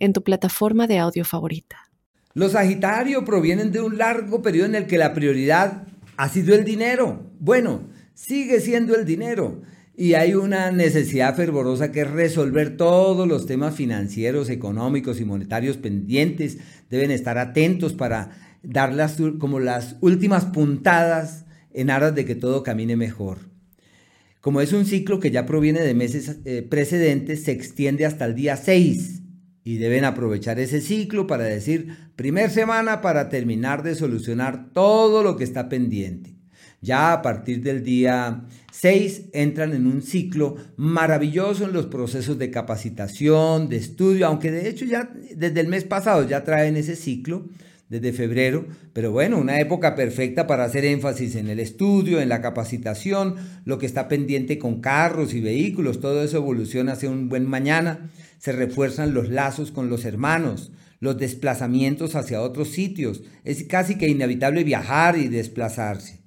en 0.00 0.12
tu 0.12 0.24
plataforma 0.24 0.88
de 0.88 0.98
audio 0.98 1.24
favorita. 1.24 1.76
Los 2.32 2.52
Sagitario 2.52 3.24
provienen 3.24 3.70
de 3.70 3.80
un 3.80 3.98
largo 3.98 4.42
periodo 4.42 4.66
en 4.66 4.74
el 4.74 4.86
que 4.86 4.98
la 4.98 5.14
prioridad 5.14 5.86
ha 6.16 6.28
sido 6.28 6.54
el 6.54 6.64
dinero. 6.64 7.30
Bueno, 7.38 7.88
sigue 8.14 8.60
siendo 8.60 8.94
el 8.96 9.04
dinero. 9.04 9.62
Y 9.96 10.14
hay 10.14 10.34
una 10.34 10.70
necesidad 10.70 11.36
fervorosa 11.36 11.92
que 11.92 12.02
es 12.02 12.10
resolver 12.10 12.76
todos 12.76 13.28
los 13.28 13.46
temas 13.46 13.74
financieros, 13.74 14.48
económicos 14.48 15.20
y 15.20 15.24
monetarios 15.24 15.76
pendientes. 15.76 16.58
Deben 16.88 17.10
estar 17.10 17.36
atentos 17.36 17.92
para 17.92 18.30
dar 18.62 18.94
las, 18.94 19.18
como 19.38 19.60
las 19.60 19.96
últimas 20.00 20.46
puntadas 20.46 21.44
en 21.74 21.90
aras 21.90 22.14
de 22.14 22.24
que 22.24 22.34
todo 22.34 22.62
camine 22.62 22.96
mejor. 22.96 23.50
Como 24.40 24.60
es 24.60 24.72
un 24.72 24.86
ciclo 24.86 25.20
que 25.20 25.30
ya 25.30 25.44
proviene 25.44 25.80
de 25.80 25.94
meses 25.94 26.38
eh, 26.44 26.62
precedentes, 26.62 27.44
se 27.44 27.52
extiende 27.52 28.06
hasta 28.06 28.24
el 28.24 28.34
día 28.34 28.56
6 28.56 29.20
y 29.62 29.78
deben 29.78 30.04
aprovechar 30.04 30.58
ese 30.58 30.80
ciclo 30.80 31.26
para 31.26 31.44
decir, 31.44 31.96
primer 32.16 32.50
semana 32.50 33.00
para 33.00 33.28
terminar 33.28 33.82
de 33.82 33.94
solucionar 33.94 34.72
todo 34.72 35.22
lo 35.22 35.36
que 35.36 35.44
está 35.44 35.68
pendiente. 35.68 36.36
Ya 36.82 37.12
a 37.12 37.20
partir 37.20 37.62
del 37.62 37.82
día 37.82 38.44
6 38.72 39.30
entran 39.34 39.74
en 39.74 39.86
un 39.86 40.00
ciclo 40.00 40.56
maravilloso 40.76 41.64
en 41.64 41.74
los 41.74 41.86
procesos 41.86 42.38
de 42.38 42.50
capacitación, 42.50 43.68
de 43.68 43.76
estudio, 43.76 44.26
aunque 44.26 44.50
de 44.50 44.68
hecho 44.68 44.86
ya 44.86 45.12
desde 45.36 45.60
el 45.60 45.68
mes 45.68 45.84
pasado 45.84 46.26
ya 46.26 46.42
traen 46.42 46.76
ese 46.76 46.96
ciclo 46.96 47.48
desde 47.90 48.12
febrero, 48.12 48.66
pero 48.92 49.10
bueno, 49.10 49.36
una 49.36 49.60
época 49.60 49.96
perfecta 49.96 50.46
para 50.46 50.64
hacer 50.64 50.84
énfasis 50.84 51.34
en 51.34 51.48
el 51.48 51.58
estudio, 51.58 52.20
en 52.20 52.28
la 52.28 52.40
capacitación, 52.40 53.34
lo 53.64 53.78
que 53.78 53.86
está 53.86 54.06
pendiente 54.06 54.58
con 54.58 54.80
carros 54.80 55.34
y 55.34 55.40
vehículos, 55.40 56.00
todo 56.00 56.22
eso 56.22 56.38
evoluciona 56.38 56.92
hacia 56.92 57.10
un 57.10 57.28
buen 57.28 57.46
mañana, 57.46 58.08
se 58.38 58.52
refuerzan 58.52 59.12
los 59.12 59.28
lazos 59.28 59.72
con 59.72 59.90
los 59.90 60.04
hermanos, 60.04 60.70
los 61.00 61.18
desplazamientos 61.18 62.14
hacia 62.14 62.42
otros 62.42 62.68
sitios, 62.68 63.24
es 63.44 63.64
casi 63.64 63.98
que 63.98 64.08
inevitable 64.08 64.62
viajar 64.62 65.18
y 65.18 65.26
desplazarse. 65.26 66.19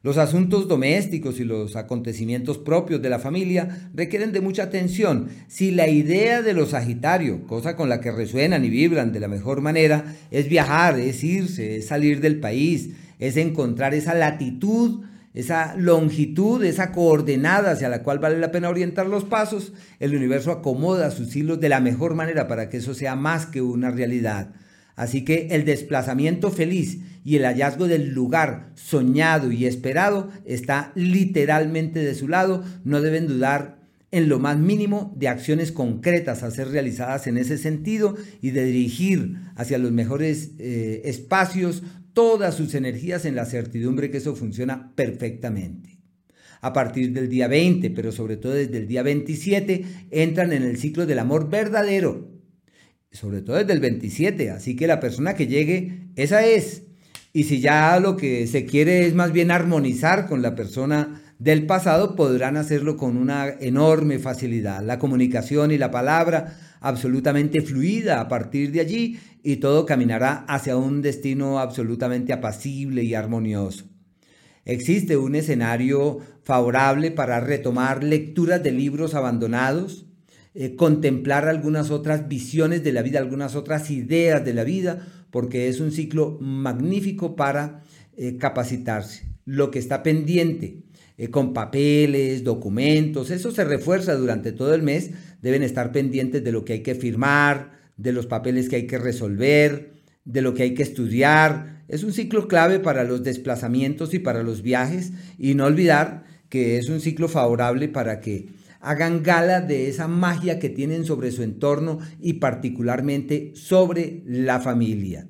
Los 0.00 0.16
asuntos 0.16 0.68
domésticos 0.68 1.40
y 1.40 1.44
los 1.44 1.74
acontecimientos 1.74 2.56
propios 2.58 3.02
de 3.02 3.10
la 3.10 3.18
familia 3.18 3.90
requieren 3.92 4.30
de 4.30 4.40
mucha 4.40 4.62
atención. 4.62 5.28
Si 5.48 5.72
la 5.72 5.88
idea 5.88 6.40
de 6.40 6.54
los 6.54 6.70
Sagitario, 6.70 7.44
cosa 7.48 7.74
con 7.74 7.88
la 7.88 8.00
que 8.00 8.12
resuenan 8.12 8.64
y 8.64 8.70
vibran 8.70 9.12
de 9.12 9.18
la 9.18 9.26
mejor 9.26 9.60
manera, 9.60 10.04
es 10.30 10.48
viajar, 10.48 11.00
es 11.00 11.24
irse, 11.24 11.78
es 11.78 11.88
salir 11.88 12.20
del 12.20 12.38
país, 12.38 12.90
es 13.18 13.36
encontrar 13.36 13.92
esa 13.92 14.14
latitud, 14.14 15.04
esa 15.34 15.74
longitud, 15.74 16.62
esa 16.64 16.92
coordenada 16.92 17.72
hacia 17.72 17.88
la 17.88 18.04
cual 18.04 18.20
vale 18.20 18.38
la 18.38 18.52
pena 18.52 18.68
orientar 18.68 19.06
los 19.06 19.24
pasos, 19.24 19.72
el 19.98 20.14
universo 20.14 20.52
acomoda 20.52 21.10
sus 21.10 21.34
hilos 21.34 21.58
de 21.58 21.70
la 21.70 21.80
mejor 21.80 22.14
manera 22.14 22.46
para 22.46 22.68
que 22.68 22.76
eso 22.76 22.94
sea 22.94 23.16
más 23.16 23.46
que 23.46 23.62
una 23.62 23.90
realidad. 23.90 24.54
Así 24.98 25.24
que 25.24 25.46
el 25.52 25.64
desplazamiento 25.64 26.50
feliz 26.50 26.98
y 27.22 27.36
el 27.36 27.44
hallazgo 27.44 27.86
del 27.86 28.08
lugar 28.08 28.72
soñado 28.74 29.52
y 29.52 29.64
esperado 29.64 30.28
está 30.44 30.90
literalmente 30.96 32.00
de 32.00 32.16
su 32.16 32.26
lado. 32.26 32.64
No 32.82 33.00
deben 33.00 33.28
dudar 33.28 33.78
en 34.10 34.28
lo 34.28 34.40
más 34.40 34.58
mínimo 34.58 35.14
de 35.16 35.28
acciones 35.28 35.70
concretas 35.70 36.42
a 36.42 36.50
ser 36.50 36.70
realizadas 36.70 37.28
en 37.28 37.38
ese 37.38 37.58
sentido 37.58 38.16
y 38.42 38.50
de 38.50 38.64
dirigir 38.64 39.36
hacia 39.54 39.78
los 39.78 39.92
mejores 39.92 40.50
eh, 40.58 41.02
espacios 41.04 41.84
todas 42.12 42.56
sus 42.56 42.74
energías 42.74 43.24
en 43.24 43.36
la 43.36 43.44
certidumbre 43.44 44.10
que 44.10 44.18
eso 44.18 44.34
funciona 44.34 44.96
perfectamente. 44.96 46.00
A 46.60 46.72
partir 46.72 47.12
del 47.12 47.28
día 47.28 47.46
20, 47.46 47.90
pero 47.90 48.10
sobre 48.10 48.36
todo 48.36 48.54
desde 48.54 48.78
el 48.78 48.88
día 48.88 49.04
27, 49.04 49.84
entran 50.10 50.52
en 50.52 50.64
el 50.64 50.76
ciclo 50.76 51.06
del 51.06 51.20
amor 51.20 51.48
verdadero, 51.48 52.37
sobre 53.10 53.42
todo 53.42 53.56
desde 53.56 53.72
el 53.72 53.80
27. 53.80 54.50
Así 54.50 54.76
que 54.76 54.86
la 54.86 55.00
persona 55.00 55.34
que 55.34 55.46
llegue, 55.46 56.10
esa 56.16 56.44
es. 56.44 56.82
Y 57.32 57.44
si 57.44 57.60
ya 57.60 58.00
lo 58.00 58.16
que 58.16 58.46
se 58.46 58.64
quiere 58.64 59.06
es 59.06 59.14
más 59.14 59.32
bien 59.32 59.50
armonizar 59.50 60.26
con 60.26 60.42
la 60.42 60.54
persona 60.54 61.22
del 61.38 61.66
pasado, 61.66 62.16
podrán 62.16 62.56
hacerlo 62.56 62.96
con 62.96 63.16
una 63.16 63.48
enorme 63.48 64.18
facilidad. 64.18 64.82
La 64.82 64.98
comunicación 64.98 65.70
y 65.70 65.78
la 65.78 65.90
palabra 65.90 66.56
absolutamente 66.80 67.60
fluida 67.60 68.20
a 68.20 68.28
partir 68.28 68.72
de 68.72 68.80
allí 68.80 69.18
y 69.42 69.56
todo 69.56 69.86
caminará 69.86 70.44
hacia 70.48 70.76
un 70.76 71.02
destino 71.02 71.58
absolutamente 71.58 72.32
apacible 72.32 73.02
y 73.04 73.14
armonioso. 73.14 73.84
Existe 74.64 75.16
un 75.16 75.34
escenario 75.34 76.18
favorable 76.42 77.10
para 77.10 77.40
retomar 77.40 78.04
lecturas 78.04 78.62
de 78.62 78.72
libros 78.72 79.14
abandonados, 79.14 80.06
eh, 80.60 80.74
contemplar 80.74 81.46
algunas 81.46 81.92
otras 81.92 82.26
visiones 82.26 82.82
de 82.82 82.90
la 82.90 83.02
vida, 83.02 83.20
algunas 83.20 83.54
otras 83.54 83.92
ideas 83.92 84.44
de 84.44 84.54
la 84.54 84.64
vida, 84.64 85.06
porque 85.30 85.68
es 85.68 85.78
un 85.78 85.92
ciclo 85.92 86.36
magnífico 86.40 87.36
para 87.36 87.84
eh, 88.16 88.38
capacitarse. 88.38 89.28
Lo 89.44 89.70
que 89.70 89.78
está 89.78 90.02
pendiente 90.02 90.82
eh, 91.16 91.30
con 91.30 91.52
papeles, 91.52 92.42
documentos, 92.42 93.30
eso 93.30 93.52
se 93.52 93.62
refuerza 93.62 94.16
durante 94.16 94.50
todo 94.50 94.74
el 94.74 94.82
mes, 94.82 95.12
deben 95.42 95.62
estar 95.62 95.92
pendientes 95.92 96.42
de 96.42 96.50
lo 96.50 96.64
que 96.64 96.72
hay 96.72 96.82
que 96.82 96.96
firmar, 96.96 97.78
de 97.96 98.10
los 98.10 98.26
papeles 98.26 98.68
que 98.68 98.74
hay 98.74 98.86
que 98.88 98.98
resolver, 98.98 99.92
de 100.24 100.42
lo 100.42 100.54
que 100.54 100.64
hay 100.64 100.74
que 100.74 100.82
estudiar. 100.82 101.84
Es 101.86 102.02
un 102.02 102.12
ciclo 102.12 102.48
clave 102.48 102.80
para 102.80 103.04
los 103.04 103.22
desplazamientos 103.22 104.12
y 104.12 104.18
para 104.18 104.42
los 104.42 104.62
viajes 104.62 105.12
y 105.38 105.54
no 105.54 105.66
olvidar 105.66 106.24
que 106.48 106.78
es 106.78 106.88
un 106.88 107.00
ciclo 107.00 107.28
favorable 107.28 107.88
para 107.88 108.18
que 108.18 108.48
hagan 108.80 109.22
gala 109.22 109.60
de 109.60 109.88
esa 109.88 110.08
magia 110.08 110.58
que 110.58 110.68
tienen 110.68 111.04
sobre 111.04 111.30
su 111.30 111.42
entorno 111.42 111.98
y 112.20 112.34
particularmente 112.34 113.52
sobre 113.54 114.22
la 114.26 114.60
familia. 114.60 115.26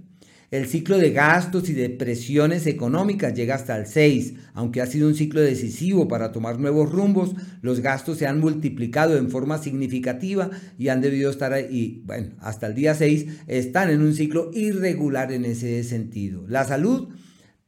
El 0.50 0.66
ciclo 0.66 0.97
de 0.97 1.10
gastos 1.10 1.69
y 1.69 1.75
de 1.75 1.91
presiones 1.91 2.66
económicas 2.66 3.34
llega 3.34 3.54
hasta 3.54 3.76
el 3.76 3.86
6. 3.86 4.32
Aunque 4.54 4.81
ha 4.81 4.86
sido 4.86 5.06
un 5.06 5.14
ciclo 5.14 5.42
decisivo 5.42 6.09
para 6.09 6.32
tomar 6.32 6.59
nuevos 6.59 6.91
rumbos, 6.91 7.34
los 7.60 7.81
gastos 7.81 8.16
se 8.16 8.26
han 8.26 8.41
multiplicado 8.41 9.19
en 9.19 9.28
forma 9.28 9.59
significativa 9.59 10.48
y 10.78 10.88
han 10.88 11.03
debido 11.03 11.30
estar 11.30 11.53
ahí, 11.53 12.03
bueno, 12.06 12.30
hasta 12.38 12.66
el 12.66 12.75
día 12.75 12.94
6 12.94 13.42
están 13.47 13.91
en 13.91 14.00
un 14.00 14.15
ciclo 14.15 14.50
irregular 14.54 15.32
en 15.32 15.44
ese 15.44 15.84
sentido. 15.84 16.47
La 16.48 16.65
salud 16.65 17.10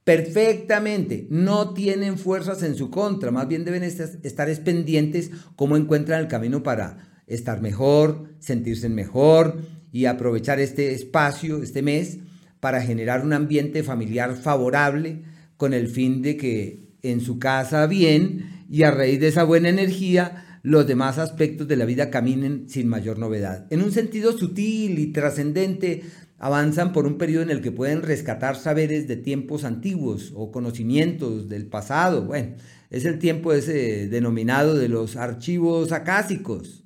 perfectamente, 0.04 1.26
no 1.30 1.74
tienen 1.74 2.18
fuerzas 2.18 2.62
en 2.62 2.74
su 2.74 2.90
contra, 2.90 3.30
más 3.30 3.48
bien 3.48 3.64
deben 3.64 3.82
estar 3.82 4.62
pendientes 4.62 5.30
cómo 5.56 5.76
encuentran 5.76 6.20
el 6.20 6.28
camino 6.28 6.62
para 6.62 7.22
estar 7.26 7.60
mejor, 7.60 8.28
sentirse 8.38 8.88
mejor 8.88 9.60
y 9.92 10.06
aprovechar 10.06 10.60
este 10.60 10.92
espacio, 10.92 11.62
este 11.62 11.82
mes, 11.82 12.18
para 12.60 12.82
generar 12.82 13.24
un 13.24 13.32
ambiente 13.32 13.82
familiar 13.82 14.34
favorable 14.36 15.22
con 15.56 15.74
el 15.74 15.88
fin 15.88 16.22
de 16.22 16.36
que 16.36 16.90
en 17.02 17.20
su 17.20 17.38
casa 17.38 17.86
bien 17.86 18.64
y 18.70 18.82
a 18.82 18.90
raíz 18.90 19.20
de 19.20 19.28
esa 19.28 19.44
buena 19.44 19.68
energía 19.68 20.60
los 20.62 20.86
demás 20.86 21.18
aspectos 21.18 21.66
de 21.68 21.76
la 21.76 21.86
vida 21.86 22.10
caminen 22.10 22.68
sin 22.68 22.86
mayor 22.88 23.18
novedad. 23.18 23.66
En 23.70 23.82
un 23.82 23.92
sentido 23.92 24.36
sutil 24.36 24.98
y 24.98 25.06
trascendente, 25.06 26.02
avanzan 26.40 26.92
por 26.92 27.06
un 27.06 27.18
periodo 27.18 27.42
en 27.42 27.50
el 27.50 27.60
que 27.60 27.70
pueden 27.70 28.02
rescatar 28.02 28.56
saberes 28.56 29.06
de 29.06 29.16
tiempos 29.16 29.62
antiguos 29.62 30.32
o 30.34 30.50
conocimientos 30.50 31.48
del 31.50 31.66
pasado. 31.66 32.24
Bueno, 32.24 32.56
es 32.88 33.04
el 33.04 33.18
tiempo 33.18 33.52
ese 33.52 34.08
denominado 34.08 34.74
de 34.74 34.88
los 34.88 35.16
archivos 35.16 35.92
acásicos. 35.92 36.82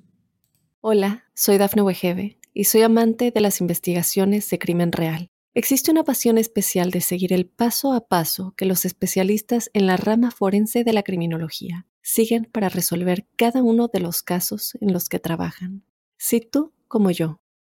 Hola, 0.81 1.23
soy 1.33 1.57
Dafne 1.57 1.81
Wegebe 1.81 2.37
y 2.53 2.65
soy 2.65 2.81
amante 2.81 3.31
de 3.31 3.41
las 3.41 3.61
investigaciones 3.61 4.49
de 4.49 4.59
crimen 4.59 4.91
real. 4.91 5.31
Existe 5.53 5.89
una 5.89 6.03
pasión 6.03 6.37
especial 6.37 6.91
de 6.91 6.99
seguir 6.99 7.31
el 7.31 7.45
paso 7.45 7.93
a 7.93 8.09
paso 8.09 8.53
que 8.57 8.65
los 8.65 8.83
especialistas 8.83 9.69
en 9.73 9.87
la 9.87 9.95
rama 9.95 10.31
forense 10.31 10.83
de 10.83 10.91
la 10.91 11.01
criminología 11.01 11.87
siguen 12.01 12.49
para 12.51 12.67
resolver 12.67 13.25
cada 13.37 13.63
uno 13.63 13.87
de 13.87 14.01
los 14.01 14.21
casos 14.21 14.77
en 14.81 14.91
los 14.91 15.07
que 15.07 15.19
trabajan. 15.19 15.85
Si 16.17 16.41
tú, 16.41 16.73
como 16.89 17.09
yo, 17.09 17.39